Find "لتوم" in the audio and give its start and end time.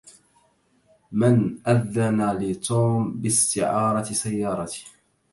2.37-3.11